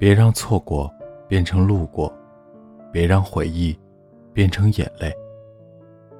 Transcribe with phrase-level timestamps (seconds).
[0.00, 0.90] 别让错过
[1.28, 2.10] 变成路过，
[2.90, 3.78] 别让回忆
[4.32, 5.14] 变成眼泪，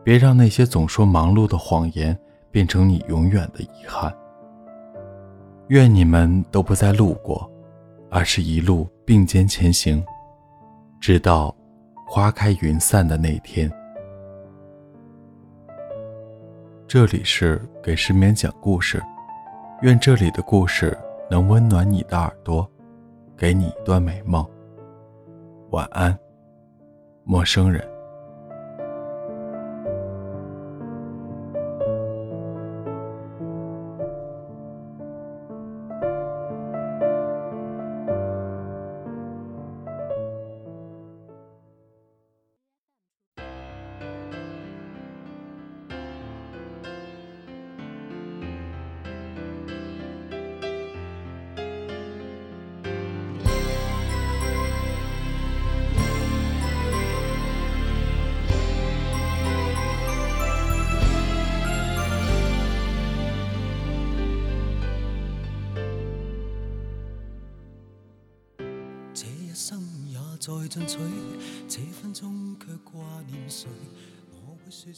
[0.05, 2.15] 别让那些总说忙碌的谎言
[2.51, 4.15] 变成你永远的遗憾。
[5.69, 7.51] 愿你们都不再路过，
[8.11, 10.05] 而是一路并肩前行，
[11.01, 11.57] 直到
[12.07, 13.73] 花开云散的那天。
[16.87, 19.03] 这里是给失眠讲故事，
[19.81, 20.95] 愿这里的故事
[21.31, 22.71] 能温暖你的耳朵，
[23.41, 24.47] 给你一段美梦。
[25.71, 26.15] 晚安，
[27.25, 27.90] 陌生人。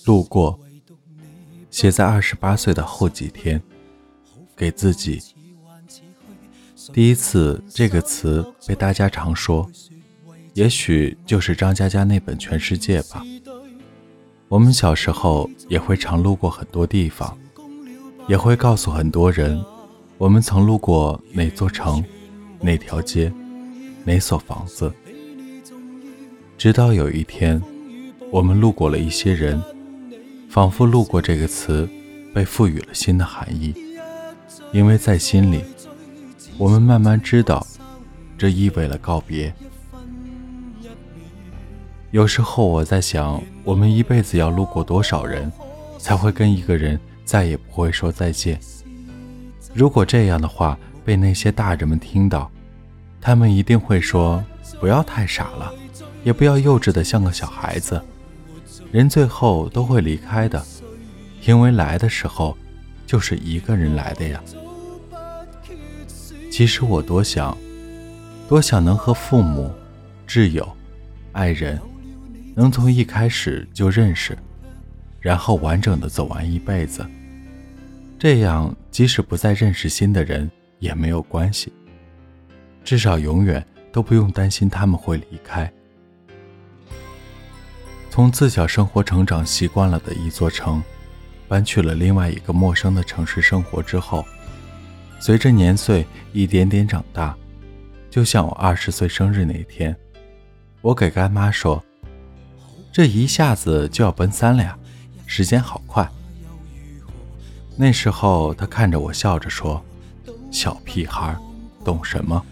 [0.04, 0.60] 路过，
[1.68, 3.60] 写在二十八岁的后几天，
[4.56, 5.20] 给自己。
[6.92, 9.68] 第一次这个词被大家常说，
[10.54, 13.24] 也许就是张嘉佳那本《全世界》吧。
[14.48, 17.36] 我们小时候也会常路过很多地方，
[18.28, 19.64] 也会告诉很多人，
[20.18, 22.04] 我们曾路过哪座城，
[22.60, 23.32] 哪条街，
[24.04, 24.92] 哪所房子。
[26.62, 27.60] 直到有一天，
[28.30, 29.60] 我们路过了一些人，
[30.48, 31.88] 仿佛“路过”这个词
[32.32, 33.74] 被赋予了新的含义，
[34.70, 35.64] 因为在心里，
[36.56, 37.66] 我们慢慢知道，
[38.38, 39.52] 这意味了告别。
[42.12, 45.50] 有时候我在想，我们一辈子要路过多少人，
[45.98, 48.56] 才会跟一个人再也不会说再见？
[49.74, 52.48] 如果这样的话被那些大人们听到，
[53.20, 54.44] 他们一定会说
[54.78, 55.74] ：“不要太傻了。”
[56.24, 58.00] 也不要幼稚的像个小孩子，
[58.90, 60.62] 人最后都会离开的，
[61.44, 62.56] 因为来的时候
[63.06, 64.42] 就是一个人来的呀。
[66.50, 67.56] 其实我多想，
[68.48, 69.72] 多想能和父母、
[70.26, 70.70] 挚友、
[71.32, 71.80] 爱人，
[72.54, 74.36] 能从一开始就认识，
[75.18, 77.04] 然后完整的走完一辈子。
[78.18, 81.72] 这样，即使不再认识新的人也没有关系，
[82.84, 85.72] 至少永远都不用担心他们会离开。
[88.12, 90.82] 从自小生活成长习惯了的一座城，
[91.48, 94.22] 搬去了另外一个陌生的城市生活之后，
[95.18, 97.34] 随着年岁一点点长大，
[98.10, 99.96] 就像我二十岁生日那天，
[100.82, 101.82] 我给干妈说
[102.92, 104.78] ：“这一下子就要奔三了呀，
[105.24, 106.06] 时间好快。”
[107.76, 109.82] 那时候她看着我笑着说
[110.52, 111.34] ：“小屁孩，
[111.82, 112.44] 懂什么？”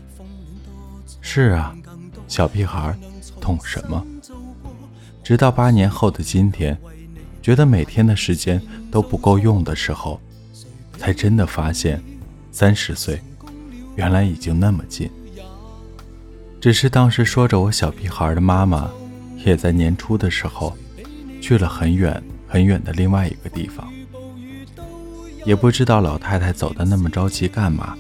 [1.21, 1.77] 是啊，
[2.27, 2.97] 小屁孩，
[3.43, 4.03] 懂什么？
[5.31, 6.77] 直到八年后的今天，
[7.41, 8.61] 觉得每天的时间
[8.91, 10.21] 都不够用的时候，
[10.99, 12.03] 才真的发现，
[12.51, 13.21] 三十岁
[13.95, 15.09] 原来已经那么近。
[16.61, 18.91] 只是当时说着我小屁孩的妈妈，
[19.45, 20.77] 也在年初的时候，
[21.41, 23.89] 去了很远很远的另外一个地方。
[25.45, 27.97] 也不知道老太太走的那么着急干嘛，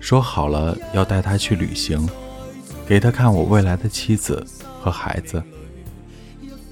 [0.00, 2.04] 说好了要带她去旅行，
[2.84, 4.44] 给她看我未来的妻子
[4.80, 5.40] 和孩子。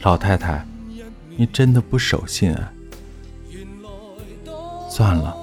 [0.04, 0.62] 老太太，
[1.34, 2.70] 你真的不守信啊！
[4.90, 5.34] 算了，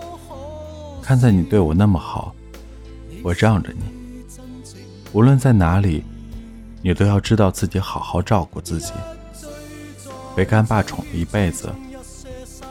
[1.02, 2.36] 看在你对我那么好，
[3.24, 3.82] 我让着你。
[5.14, 6.04] 无论在哪里，
[6.84, 8.94] 你都要知道自己好好照顾自己。
[10.36, 11.68] 被干爸宠了一辈子，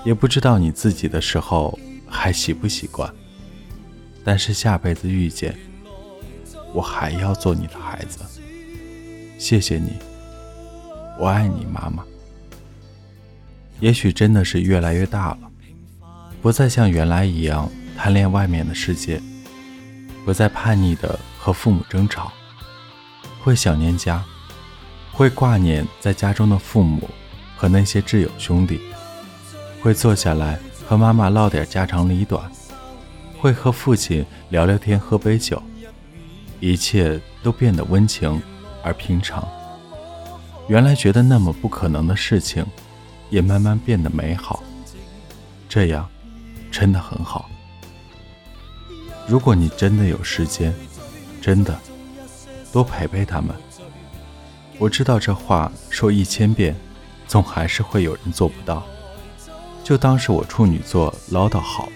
[0.05, 1.77] 也不知道你自己的时候
[2.07, 3.13] 还习不习惯。
[4.23, 5.59] 但是下辈子遇见，
[6.73, 8.21] 我还要做你的孩子。
[9.39, 9.95] 谢谢你。
[11.21, 12.03] 我爱你，妈妈。
[13.79, 15.39] 也许真的是越来越大了，
[16.41, 19.21] 不再像原来一样贪恋外面的世界，
[20.25, 22.33] 不再叛逆的和父母争吵，
[23.43, 24.25] 会想念家，
[25.13, 27.07] 会挂念在家中的父母
[27.55, 28.81] 和那些挚友兄弟，
[29.83, 30.59] 会坐下来
[30.89, 32.51] 和妈妈唠点家长里短，
[33.39, 35.63] 会和父亲聊聊天、喝杯酒，
[36.61, 38.41] 一切都变得温情
[38.83, 39.47] 而平常。
[40.71, 42.65] 原来觉得那么不可能的事情，
[43.29, 44.63] 也慢慢变得美好。
[45.69, 46.09] 这样，
[46.71, 47.51] 真的很好。
[49.27, 50.73] 如果你真的有时间，
[51.43, 51.77] 真的
[52.73, 53.53] 多陪陪他们。
[54.79, 56.77] 我知道这话说一千遍，
[57.27, 58.87] 总还是会有人做不到。
[59.83, 61.93] 就当是我处女座唠叨好了。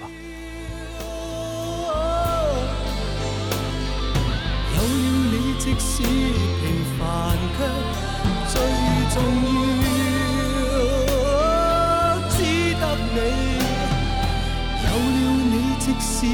[15.84, 16.26] 即使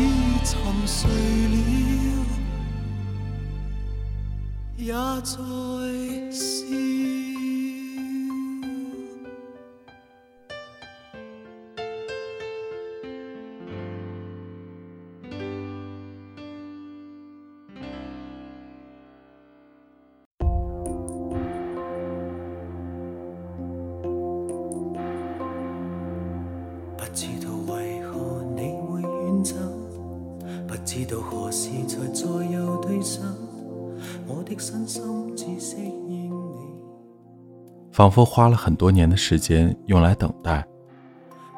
[0.44, 1.10] 沉睡
[1.48, 1.56] 了，
[4.76, 4.92] 也
[5.22, 6.70] 在笑。
[27.12, 27.50] 知道
[30.92, 33.22] 知道何时才再有对手。
[34.26, 36.32] 我的身心只适应你。
[37.92, 40.66] 仿佛花了很多年的时间用来等待，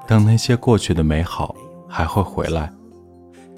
[0.06, 1.56] 等那些过去的美好
[1.88, 2.70] 还会回来，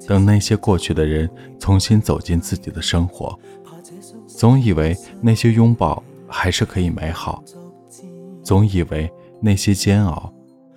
[0.07, 1.29] 等那些过去的人
[1.59, 3.37] 重新走进自己的生活。
[4.27, 7.43] 总以为那些拥抱还是可以美好，
[8.41, 9.11] 总以为
[9.41, 10.31] 那些煎熬。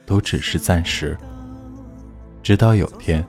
[0.04, 1.16] 都只是暂时，
[2.42, 3.24] 直到有天，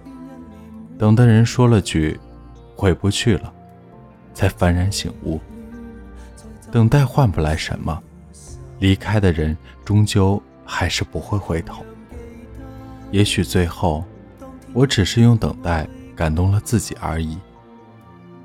[1.00, 2.20] 等的人说了句
[2.76, 3.54] “回不去了”，
[4.36, 5.40] 才幡然醒悟。
[6.70, 7.98] 等待换不来什么，
[8.80, 11.86] 离开的人终究还是不会回头。
[13.12, 14.04] 也许最后，
[14.74, 17.38] 我只是用等待感动了自己而已。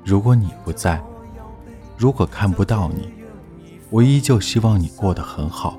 [0.05, 1.03] 如果你不在，
[1.97, 3.13] 如果看不到你，
[3.89, 5.77] 我依旧希望你过得很好，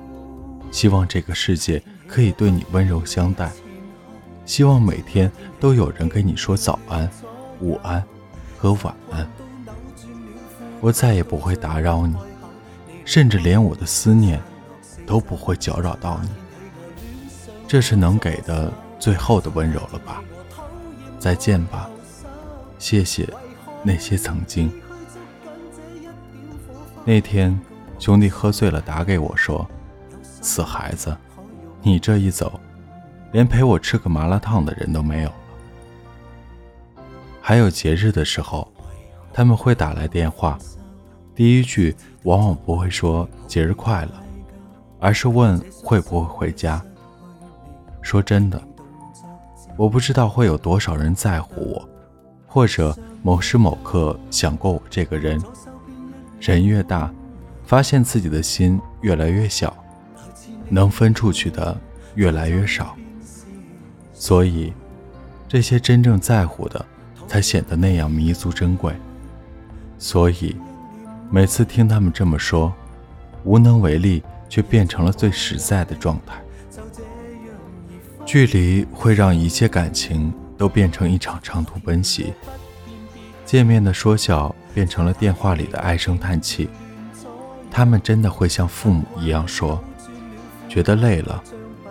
[0.71, 1.83] 希望这个世界。
[2.07, 3.51] 可以对你温柔相待，
[4.47, 7.11] 希望每天都有人跟你说早安、
[7.61, 8.03] 午安
[8.57, 9.29] 和晚安。
[10.81, 12.17] 我再也不会打扰你，
[13.05, 14.41] 甚至连我的思念
[15.05, 16.29] 都不会搅扰到你。
[17.67, 20.23] 这是能给的最后的温柔了吧？
[21.19, 21.91] 再见吧，
[22.79, 23.29] 谢谢
[23.83, 24.71] 那些曾经。
[27.05, 27.59] 那天，
[27.99, 29.69] 兄弟喝醉了打给我说
[30.23, 31.17] ：“死孩子。”
[31.83, 32.61] 你这一走，
[33.37, 35.35] 连陪我吃个麻辣烫的人都没有了。
[37.39, 38.67] 还有节日的时候，
[39.31, 40.59] 他们会打来电话，
[41.35, 44.13] 第一句往往不会说“节日快乐”，
[44.99, 46.83] 而是问会不会回家。
[48.01, 48.59] 说真的，
[49.77, 51.89] 我不知道会有多少人在乎我，
[52.47, 55.39] 或者某时某刻想过我这个人。
[56.41, 57.13] 人越大，
[57.67, 59.77] 发现自己的心越来越小。
[60.71, 61.79] 能分出去的
[62.15, 62.97] 越来越少，
[64.19, 64.73] 所以
[65.47, 66.85] 这些真正在乎的
[67.29, 68.95] 才显得那样弥足珍贵。
[69.99, 70.57] 所以
[71.31, 72.73] 每次听他们这么说，
[73.45, 76.43] 无能为力却变成了最实在的状态。
[78.25, 82.33] 距离会让一切感情都变成一场长途奔袭，
[83.45, 86.69] 见面的说笑变成了电话里的唉声叹气。
[87.71, 89.83] 他们真的会像父母一样说。
[90.69, 91.43] 觉得累了，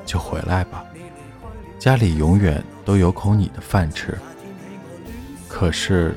[0.05, 0.85] 就回来吧。
[1.86, 4.18] 家里永远都有口你的饭吃。
[5.48, 6.15] 可是，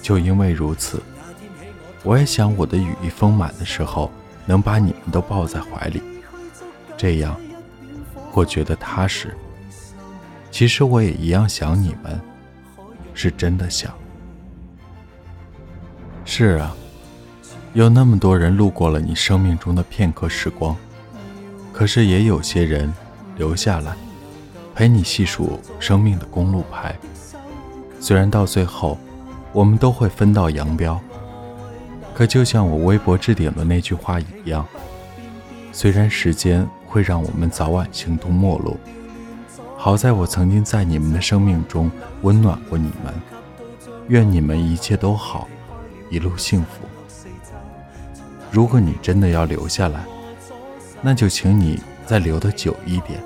[0.00, 0.98] 就因为如此，
[2.02, 4.10] 我也想我的羽翼丰满的时候，
[4.46, 6.00] 能把你们都抱在怀里，
[6.96, 7.38] 这样，
[8.32, 9.36] 我觉得踏实。
[10.50, 12.18] 其实我也一样想你们，
[13.12, 13.92] 是真的想。
[16.24, 16.74] 是啊，
[17.74, 20.74] 有那么多人路过了你生命中的片刻时光。
[21.74, 22.90] 可是也有些人
[23.36, 23.94] 留下来，
[24.74, 26.96] 陪你细数生命的公路牌。
[27.98, 28.98] 虽然到最后，
[29.52, 30.98] 我们都会分道扬镳，
[32.14, 34.66] 可就像我微博置顶的那句话一样，
[35.72, 38.76] 虽然时间会让我们早晚形同陌路，
[39.76, 41.90] 好在我曾经在你们的生命中
[42.22, 43.12] 温暖过你们。
[44.08, 45.46] 愿你们一切都好，
[46.10, 46.84] 一路幸福。
[48.50, 50.04] 如果你真的要留下来，
[51.00, 53.20] 那就请你再留得久一点。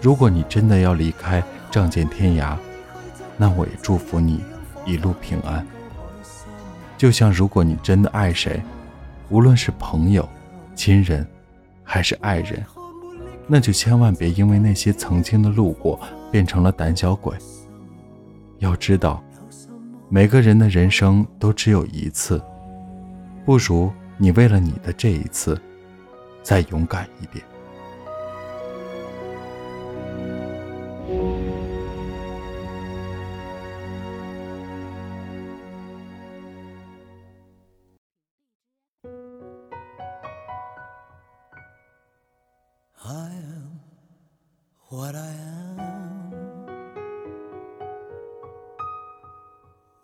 [0.00, 2.56] 如果你真的要离开，仗剑天涯，
[3.36, 4.42] 那我也祝福你
[4.86, 5.66] 一路平安。
[6.96, 8.62] 就像如果你真的爱谁，
[9.28, 10.28] 无论是朋友、
[10.74, 11.26] 亲人，
[11.82, 12.64] 还是爱人，
[13.46, 15.98] 那就千万别因为那些曾经的路过
[16.30, 17.36] 变成了胆小鬼。
[18.58, 19.22] 要知道，
[20.08, 22.40] 每个人的人生都只有一次，
[23.44, 25.60] 不如你为了你的这一次。
[26.40, 27.44] 再勇敢一点。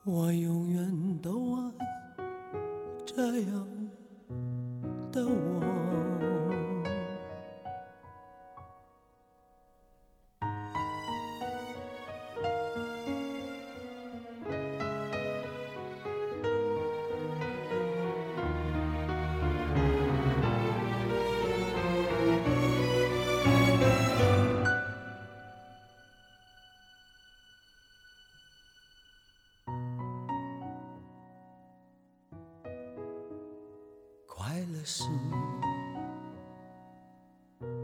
[0.06, 1.72] 我永远都爱
[3.06, 3.66] 这样
[5.10, 6.13] 的我。
[34.84, 35.04] 快乐是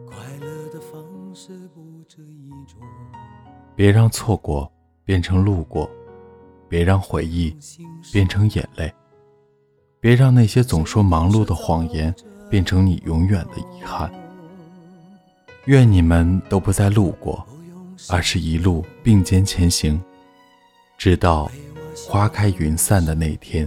[0.06, 1.02] 快乐的方
[1.34, 2.78] 式不止一种，
[3.74, 4.70] 别让错过
[5.02, 5.90] 变成路过，
[6.68, 7.56] 别让回忆
[8.12, 8.92] 变成眼泪，
[9.98, 12.14] 别让那些总说忙碌的谎言
[12.50, 14.12] 变成你永远的遗憾。
[15.64, 17.46] 愿你们都不再路过，
[18.10, 19.98] 而是一路并肩前行，
[20.98, 21.50] 直到
[22.06, 23.66] 花开云散的那天。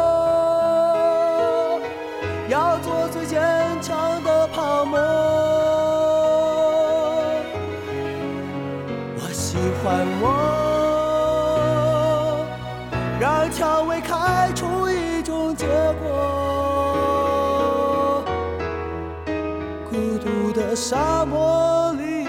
[19.91, 22.25] 孤独的沙漠里，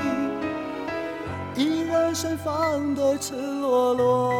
[1.54, 4.33] 依然盛放的赤裸裸。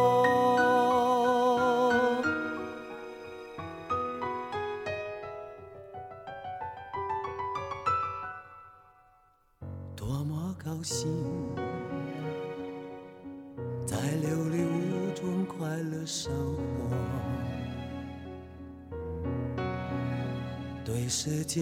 [9.95, 11.09] 多么高兴，
[13.85, 16.89] 在琉璃屋中快乐生活，
[20.83, 21.61] 对世界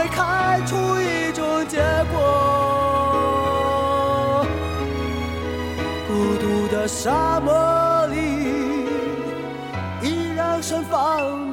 [0.00, 1.78] 会开出一种结
[2.10, 2.16] 果。
[6.08, 8.86] 孤独的沙漠里，
[10.00, 11.49] 依然盛放